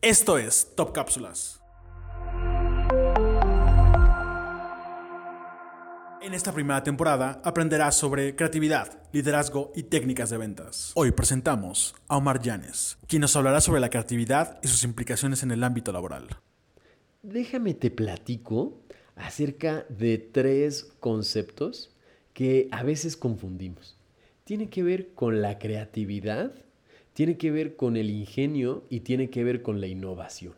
[0.00, 1.60] Esto es Top Cápsulas.
[6.22, 10.92] En esta primera temporada aprenderás sobre creatividad, liderazgo y técnicas de ventas.
[10.94, 15.50] Hoy presentamos a Omar Llanes, quien nos hablará sobre la creatividad y sus implicaciones en
[15.50, 16.28] el ámbito laboral.
[17.24, 18.80] Déjame te platico
[19.16, 21.92] acerca de tres conceptos
[22.34, 23.98] que a veces confundimos.
[24.44, 26.52] Tiene que ver con la creatividad,
[27.18, 30.54] tiene que ver con el ingenio y tiene que ver con la innovación.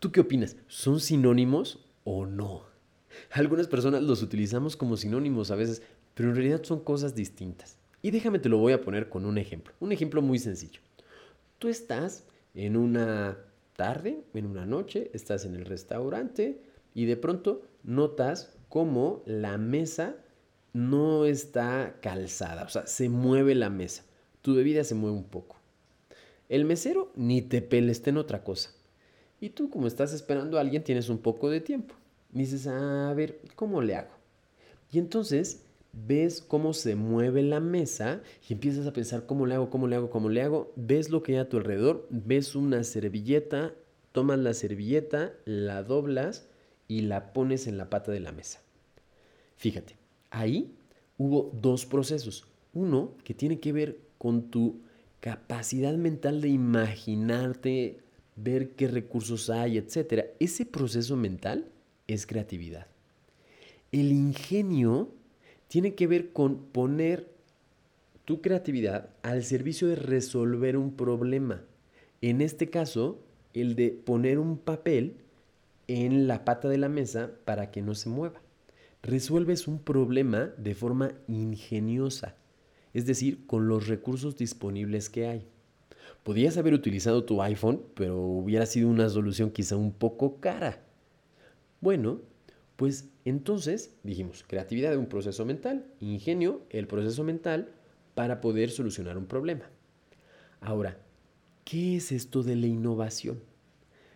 [0.00, 0.56] ¿Tú qué opinas?
[0.66, 2.64] ¿Son sinónimos o no?
[3.30, 5.82] Algunas personas los utilizamos como sinónimos a veces,
[6.14, 7.78] pero en realidad son cosas distintas.
[8.02, 10.80] Y déjame te lo voy a poner con un ejemplo, un ejemplo muy sencillo.
[11.60, 13.38] Tú estás en una
[13.76, 16.60] tarde, en una noche, estás en el restaurante
[16.92, 20.16] y de pronto notas cómo la mesa
[20.72, 24.04] no está calzada, o sea, se mueve la mesa.
[24.42, 25.62] Tu bebida se mueve un poco.
[26.48, 28.70] El mesero ni te pele, está en otra cosa.
[29.40, 31.94] Y tú, como estás esperando a alguien, tienes un poco de tiempo.
[32.30, 34.12] dices, a ver, ¿cómo le hago?
[34.90, 39.70] Y entonces ves cómo se mueve la mesa y empiezas a pensar, ¿cómo le hago?
[39.70, 40.10] ¿Cómo le hago?
[40.10, 40.72] ¿Cómo le hago?
[40.76, 43.74] Ves lo que hay a tu alrededor, ves una servilleta,
[44.12, 46.48] tomas la servilleta, la doblas
[46.88, 48.60] y la pones en la pata de la mesa.
[49.56, 49.96] Fíjate,
[50.30, 50.74] ahí
[51.18, 52.46] hubo dos procesos.
[52.72, 54.80] Uno que tiene que ver con tu
[55.24, 58.02] capacidad mental de imaginarte,
[58.36, 60.26] ver qué recursos hay, etc.
[60.38, 61.70] Ese proceso mental
[62.06, 62.88] es creatividad.
[63.90, 65.14] El ingenio
[65.66, 67.32] tiene que ver con poner
[68.26, 71.62] tu creatividad al servicio de resolver un problema.
[72.20, 73.18] En este caso,
[73.54, 75.16] el de poner un papel
[75.88, 78.42] en la pata de la mesa para que no se mueva.
[79.02, 82.36] Resuelves un problema de forma ingeniosa
[82.94, 85.46] es decir, con los recursos disponibles que hay.
[86.22, 90.82] Podías haber utilizado tu iPhone, pero hubiera sido una solución quizá un poco cara.
[91.80, 92.22] Bueno,
[92.76, 97.68] pues entonces dijimos, creatividad un proceso mental, ingenio, el proceso mental
[98.14, 99.68] para poder solucionar un problema.
[100.60, 100.98] Ahora,
[101.64, 103.40] ¿qué es esto de la innovación?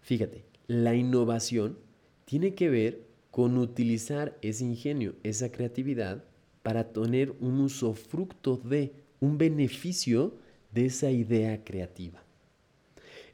[0.00, 1.78] Fíjate, la innovación
[2.24, 6.24] tiene que ver con utilizar ese ingenio, esa creatividad
[6.62, 10.34] para tener un usufructo de, un beneficio
[10.72, 12.22] de esa idea creativa.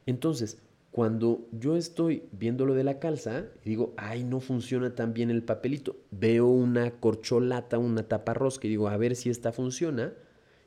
[0.05, 5.29] Entonces, cuando yo estoy viendo lo de la calza digo, ay, no funciona tan bien
[5.29, 10.13] el papelito, veo una corcholata, una taparrosca y digo, a ver si esta funciona,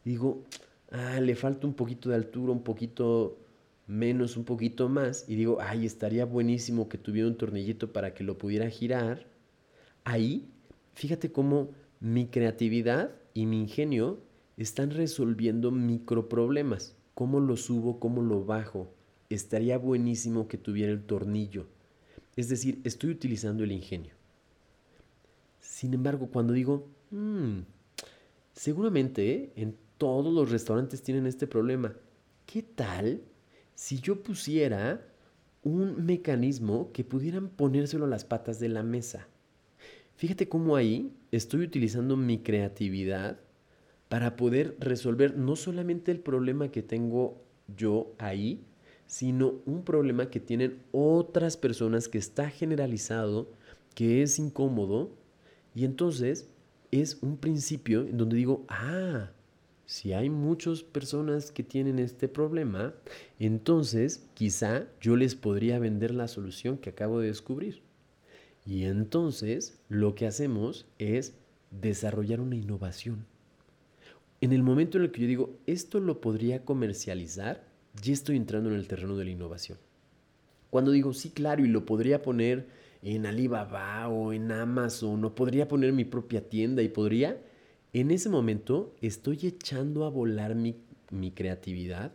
[0.05, 0.45] y digo,
[0.91, 3.39] ah, le falta un poquito de altura, un poquito
[3.87, 8.25] menos, un poquito más, y digo, ay, estaría buenísimo que tuviera un tornillito para que
[8.25, 9.27] lo pudiera girar.
[10.05, 10.49] Ahí,
[10.95, 11.71] fíjate cómo
[12.03, 14.19] mi creatividad y mi ingenio
[14.57, 16.97] están resolviendo microproblemas.
[17.15, 18.01] ¿Cómo lo subo?
[18.01, 18.93] ¿Cómo lo bajo?
[19.31, 21.67] Estaría buenísimo que tuviera el tornillo.
[22.35, 24.15] Es decir, estoy utilizando el ingenio.
[25.61, 27.61] Sin embargo, cuando digo, hmm,
[28.53, 31.95] seguramente en todos los restaurantes tienen este problema.
[32.47, 33.23] ¿Qué tal
[33.77, 35.07] si yo pusiera
[35.63, 39.29] un mecanismo que pudieran ponérselo a las patas de la mesa?
[40.23, 43.41] Fíjate cómo ahí estoy utilizando mi creatividad
[44.09, 47.43] para poder resolver no solamente el problema que tengo
[47.77, 48.65] yo ahí,
[49.05, 53.51] sino un problema que tienen otras personas que está generalizado,
[53.97, 55.11] que es incómodo,
[55.75, 56.49] y entonces
[56.93, 59.33] es un principio en donde digo, ah,
[59.87, 62.95] si hay muchas personas que tienen este problema,
[63.41, 67.83] entonces quizá yo les podría vender la solución que acabo de descubrir.
[68.65, 71.35] Y entonces lo que hacemos es
[71.71, 73.27] desarrollar una innovación.
[74.41, 77.65] En el momento en el que yo digo, esto lo podría comercializar,
[78.01, 79.79] ya estoy entrando en el terreno de la innovación.
[80.71, 82.67] Cuando digo, sí, claro, y lo podría poner
[83.03, 87.43] en Alibaba o en Amazon, o podría poner mi propia tienda y podría,
[87.93, 90.77] en ese momento estoy echando a volar mi,
[91.11, 92.13] mi creatividad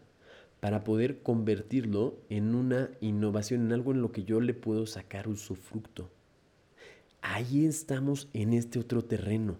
[0.59, 5.27] para poder convertirlo en una innovación, en algo en lo que yo le puedo sacar
[5.27, 6.09] usufructo
[7.33, 9.57] ahí estamos en este otro terreno.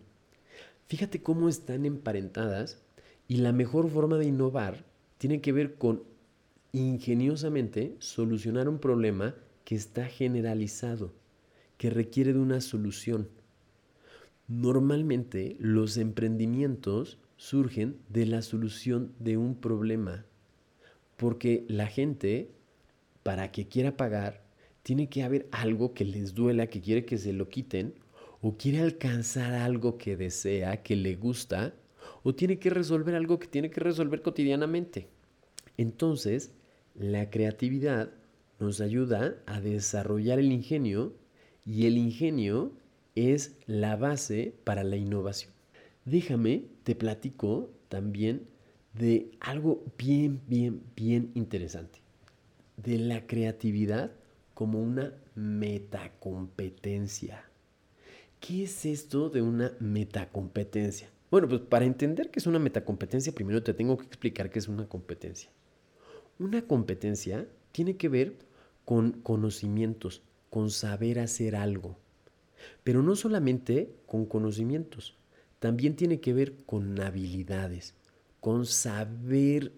[0.87, 2.81] Fíjate cómo están emparentadas
[3.27, 4.85] y la mejor forma de innovar
[5.17, 6.03] tiene que ver con
[6.71, 9.35] ingeniosamente solucionar un problema
[9.65, 11.13] que está generalizado,
[11.77, 13.29] que requiere de una solución.
[14.47, 20.25] Normalmente los emprendimientos surgen de la solución de un problema,
[21.17, 22.51] porque la gente,
[23.23, 24.46] para que quiera pagar,
[24.88, 27.94] tiene que haber algo que les duela, que quiere que se lo quiten,
[28.39, 31.74] o quiere alcanzar algo que desea, que le gusta,
[32.24, 35.10] o tiene que resolver algo que tiene que resolver cotidianamente.
[35.75, 36.54] Entonces,
[36.95, 38.12] la creatividad
[38.62, 41.13] nos ayuda a desarrollar el ingenio
[41.66, 42.72] y el ingenio
[43.13, 45.51] es la base para la innovación.
[46.06, 48.48] Déjame, te platico también
[48.94, 52.00] de algo bien, bien, bien interesante.
[52.78, 54.13] De la creatividad
[54.57, 57.45] como una metacompetencia.
[58.39, 61.12] ¿Qué es esto de una metacompetencia?
[61.30, 64.68] Bueno, pues para entender qué es una metacompetencia, primero te tengo que explicar qué es
[64.68, 65.51] una competencia.
[66.39, 68.39] Una competencia tiene que ver
[68.83, 71.95] con conocimientos, con saber hacer algo.
[72.83, 75.19] Pero no solamente con conocimientos,
[75.60, 77.94] también tiene que ver con habilidades,
[78.39, 79.71] con saber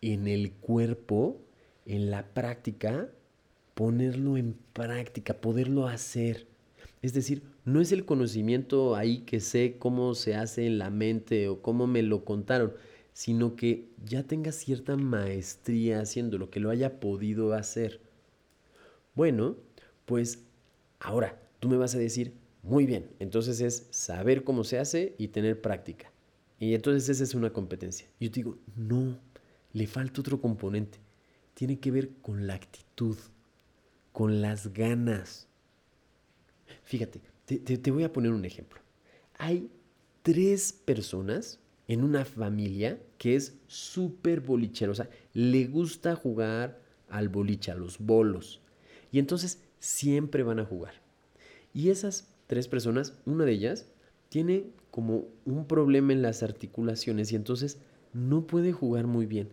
[0.00, 1.40] en el cuerpo,
[1.84, 3.08] en la práctica,
[3.76, 6.46] ponerlo en práctica, poderlo hacer.
[7.02, 11.46] Es decir, no es el conocimiento ahí que sé cómo se hace en la mente
[11.48, 12.72] o cómo me lo contaron,
[13.12, 18.00] sino que ya tenga cierta maestría haciéndolo, que lo haya podido hacer.
[19.14, 19.56] Bueno,
[20.06, 20.38] pues
[20.98, 22.32] ahora tú me vas a decir,
[22.62, 26.10] muy bien, entonces es saber cómo se hace y tener práctica.
[26.58, 28.08] Y entonces esa es una competencia.
[28.20, 29.18] Yo te digo, no,
[29.74, 30.98] le falta otro componente.
[31.52, 33.18] Tiene que ver con la actitud,
[34.16, 35.46] con las ganas.
[36.84, 38.80] Fíjate, te, voy a poner un ejemplo.
[39.36, 39.70] Hay
[40.22, 46.80] tres personas en una familia que es súper bolichero, o sea, le gusta jugar
[47.10, 48.62] al boliche, a los bolos.
[49.12, 50.94] Y entonces siempre van a jugar.
[51.74, 53.84] Y esas tres personas, una de ellas,
[54.30, 57.80] tiene como un problema en las articulaciones y entonces
[58.14, 59.50] no puede jugar muy bien.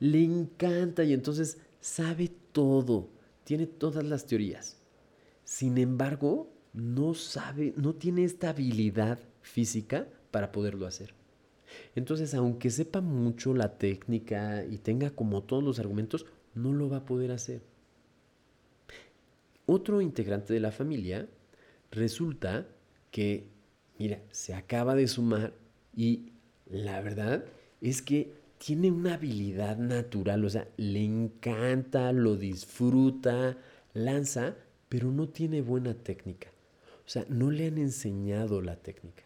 [0.00, 3.08] Le encanta y entonces sabe todo,
[3.50, 4.76] tiene todas las teorías.
[5.42, 11.14] Sin embargo, no sabe, no tiene esta habilidad física para poderlo hacer.
[11.96, 16.98] Entonces, aunque sepa mucho la técnica y tenga como todos los argumentos, no lo va
[16.98, 17.60] a poder hacer.
[19.66, 21.28] Otro integrante de la familia
[21.90, 22.68] resulta
[23.10, 23.48] que,
[23.98, 25.54] mira, se acaba de sumar
[25.96, 26.34] y
[26.66, 27.44] la verdad
[27.80, 33.56] es que tiene una habilidad natural, o sea, le encanta, lo disfruta,
[33.94, 34.54] lanza,
[34.90, 36.48] pero no tiene buena técnica.
[37.06, 39.24] O sea, no le han enseñado la técnica.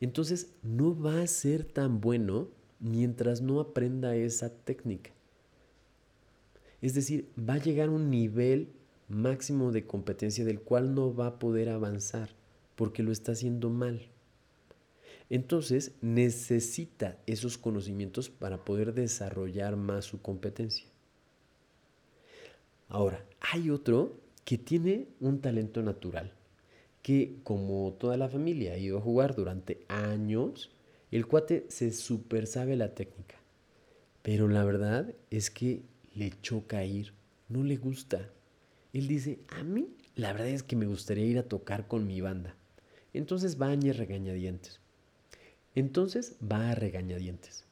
[0.00, 5.10] Entonces, no va a ser tan bueno mientras no aprenda esa técnica.
[6.82, 8.68] Es decir, va a llegar a un nivel
[9.08, 12.28] máximo de competencia del cual no va a poder avanzar
[12.76, 14.10] porque lo está haciendo mal.
[15.30, 20.86] Entonces necesita esos conocimientos para poder desarrollar más su competencia.
[22.88, 26.32] Ahora, hay otro que tiene un talento natural
[27.02, 30.70] que como toda la familia ha ido a jugar durante años,
[31.10, 33.36] el cuate se super sabe la técnica.
[34.22, 35.82] Pero la verdad es que
[36.14, 37.14] le choca ir,
[37.48, 38.30] no le gusta.
[38.92, 42.20] Él dice, a mí la verdad es que me gustaría ir a tocar con mi
[42.20, 42.56] banda.
[43.12, 44.80] Entonces va regañadientes.
[45.74, 47.64] Entonces va a regañadientes.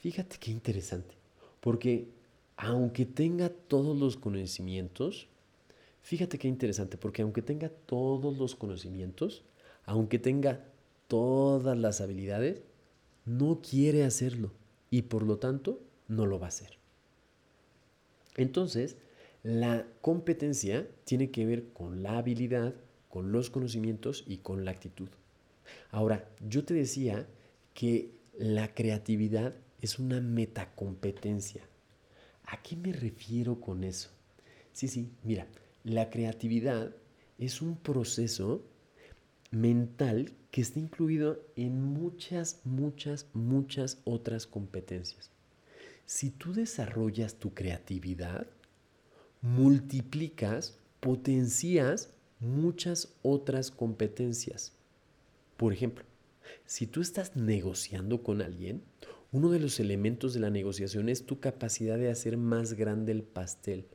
[0.00, 1.14] Fíjate qué interesante,
[1.60, 2.08] porque
[2.56, 5.28] aunque tenga todos los conocimientos,
[6.02, 9.44] Fíjate qué interesante, porque aunque tenga todos los conocimientos,
[9.84, 10.64] aunque tenga
[11.06, 12.62] todas las habilidades,
[13.24, 14.50] no quiere hacerlo
[14.90, 16.76] y por lo tanto no lo va a hacer.
[18.36, 18.96] Entonces,
[19.44, 22.74] la competencia tiene que ver con la habilidad,
[23.08, 25.08] con los conocimientos y con la actitud.
[25.90, 27.26] Ahora, yo te decía
[27.74, 31.62] que la creatividad es una metacompetencia.
[32.44, 34.10] ¿A qué me refiero con eso?
[34.72, 35.46] Sí, sí, mira,
[35.84, 36.94] la creatividad
[37.38, 38.64] es un proceso
[39.50, 45.30] mental que está incluido en muchas, muchas, muchas otras competencias.
[46.06, 48.46] Si tú desarrollas tu creatividad,
[49.40, 52.10] multiplicas, potencias
[52.42, 54.72] muchas otras competencias.
[55.62, 56.04] Por ejemplo,
[56.66, 58.82] si tú estás negociando con alguien,
[59.30, 63.22] uno de los elementos de la negociación es tu capacidad de hacer más grande el
[63.22, 63.86] pastel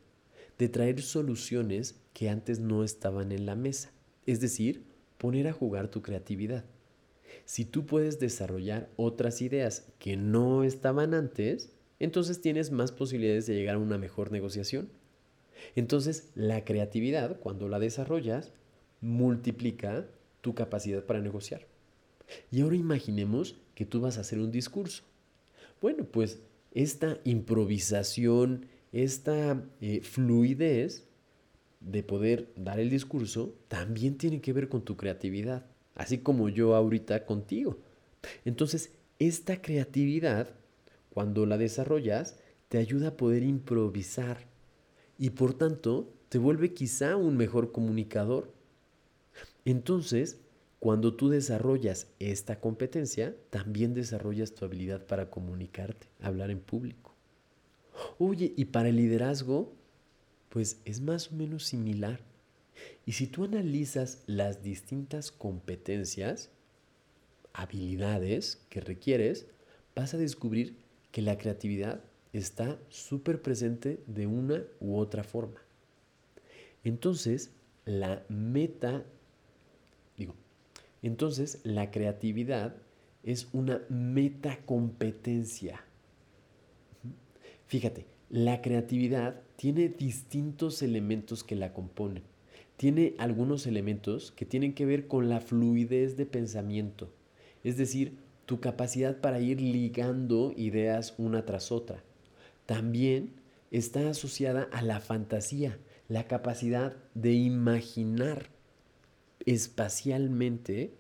[0.58, 3.92] de traer soluciones que antes no estaban en la mesa.
[4.26, 4.86] Es decir,
[5.18, 6.64] poner a jugar tu creatividad.
[7.44, 13.56] Si tú puedes desarrollar otras ideas que no estaban antes, entonces tienes más posibilidades de
[13.56, 14.88] llegar a una mejor negociación.
[15.76, 18.54] Entonces, la creatividad, cuando la desarrollas,
[19.02, 20.08] multiplica
[20.48, 21.68] tu capacidad para negociar.
[22.52, 25.04] Y ahora imaginemos que tú vas a hacer un discurso.
[25.82, 26.40] Bueno, pues
[26.72, 31.04] esta improvisación, esta eh, fluidez
[31.82, 36.76] de poder dar el discurso también tiene que ver con tu creatividad, así como yo
[36.76, 37.80] ahorita contigo.
[38.46, 40.48] Entonces, esta creatividad,
[41.10, 42.38] cuando la desarrollas,
[42.70, 44.48] te ayuda a poder improvisar.
[45.20, 48.57] y por tanto te vuelve quizá un mejor comunicador.
[49.68, 50.40] Entonces,
[50.80, 57.14] cuando tú desarrollas esta competencia, también desarrollas tu habilidad para comunicarte, hablar en público.
[58.18, 59.74] Oye, y para el liderazgo,
[60.48, 62.22] pues es más o menos similar.
[63.06, 66.50] Y si tú analizas las distintas competencias,
[67.52, 69.48] habilidades que requieres,
[69.98, 70.78] vas a descubrir
[71.12, 75.60] que la creatividad está súper presente de una u otra forma.
[76.86, 77.52] Entonces,
[77.84, 79.04] la meta,
[81.02, 82.76] entonces la creatividad
[83.24, 85.84] es una metacompetencia.
[87.66, 92.24] Fíjate, la creatividad tiene distintos elementos que la componen.
[92.78, 97.12] Tiene algunos elementos que tienen que ver con la fluidez de pensamiento,
[97.64, 102.04] es decir, tu capacidad para ir ligando ideas una tras otra.
[102.66, 103.34] También
[103.72, 108.50] está asociada a la fantasía, la capacidad de imaginar
[109.48, 110.92] espacialmente,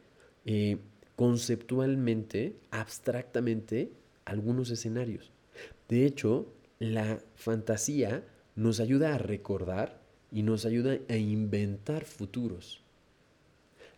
[0.45, 0.77] eh,
[1.15, 3.91] conceptualmente, abstractamente
[4.25, 5.31] algunos escenarios.
[5.89, 8.23] De hecho, la fantasía
[8.55, 10.01] nos ayuda a recordar
[10.31, 12.81] y nos ayuda a inventar futuros.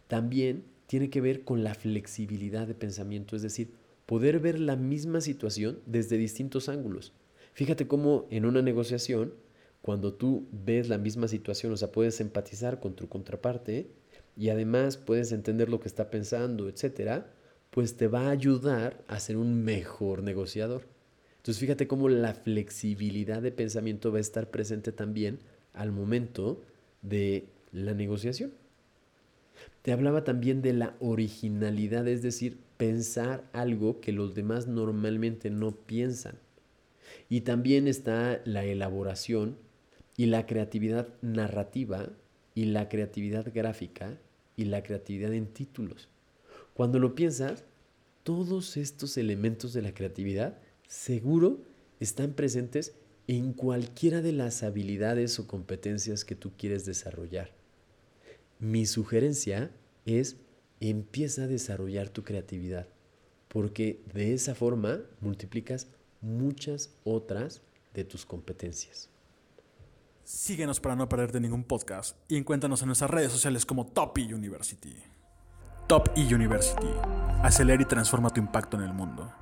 [0.08, 3.72] También tiene que ver con la flexibilidad de pensamiento, es decir,
[4.08, 7.14] poder ver la misma situación desde distintos ángulos.
[7.54, 9.34] Fíjate cómo en una negociación,
[9.84, 13.92] cuando tú ves la misma situación, o sea, puedes empatizar con tu contraparte
[14.40, 17.30] y además puedes entender lo que está pensando, etcétera,
[17.72, 20.88] pues te va a ayudar a ser un mejor negociador.
[21.36, 25.40] Entonces, fíjate cómo la flexibilidad de pensamiento va a estar presente también
[25.74, 26.62] al momento
[27.02, 28.54] de la negociación.
[29.82, 35.72] Te hablaba también de la originalidad, es decir, pensar algo que los demás normalmente no
[35.72, 36.40] piensan.
[37.28, 39.58] Y también está la elaboración
[40.16, 42.08] y la creatividad narrativa
[42.56, 44.18] y la creatividad gráfica
[44.60, 46.10] y la creatividad en títulos.
[46.74, 47.64] Cuando lo piensas,
[48.24, 51.62] todos estos elementos de la creatividad seguro
[52.02, 52.94] están presentes
[53.28, 57.52] en cualquiera de las habilidades o competencias que tú quieres desarrollar.
[58.60, 59.72] Mi sugerencia
[60.06, 60.36] es
[60.82, 62.90] empieza a desarrollar tu creatividad,
[63.48, 65.88] porque de esa forma multiplicas
[66.20, 67.62] muchas otras
[67.94, 69.10] de tus competencias.
[70.30, 74.32] Síguenos para no perderte ningún podcast y encuéntranos en nuestras redes sociales como Top E
[74.32, 74.96] University.
[75.88, 76.86] Top E University.
[77.42, 79.34] Acelera y transforma tu impacto en el mundo.